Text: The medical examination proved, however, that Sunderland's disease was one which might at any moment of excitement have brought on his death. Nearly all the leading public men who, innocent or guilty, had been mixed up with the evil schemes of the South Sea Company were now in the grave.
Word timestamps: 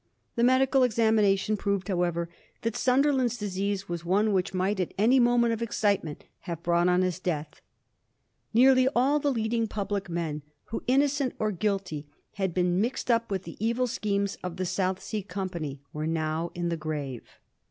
The 0.35 0.43
medical 0.43 0.81
examination 0.81 1.55
proved, 1.57 1.87
however, 1.87 2.27
that 2.63 2.75
Sunderland's 2.75 3.37
disease 3.37 3.87
was 3.87 4.03
one 4.03 4.33
which 4.33 4.51
might 4.51 4.79
at 4.79 4.95
any 4.97 5.19
moment 5.19 5.53
of 5.53 5.61
excitement 5.61 6.23
have 6.39 6.63
brought 6.63 6.89
on 6.89 7.03
his 7.03 7.19
death. 7.19 7.61
Nearly 8.51 8.87
all 8.95 9.19
the 9.19 9.31
leading 9.31 9.67
public 9.67 10.09
men 10.09 10.41
who, 10.69 10.81
innocent 10.87 11.35
or 11.37 11.51
guilty, 11.51 12.07
had 12.33 12.51
been 12.51 12.81
mixed 12.81 13.11
up 13.11 13.29
with 13.29 13.43
the 13.43 13.63
evil 13.63 13.85
schemes 13.85 14.39
of 14.43 14.57
the 14.57 14.65
South 14.65 14.99
Sea 15.03 15.21
Company 15.21 15.83
were 15.93 16.07
now 16.07 16.49
in 16.55 16.69
the 16.69 16.77
grave. 16.77 17.37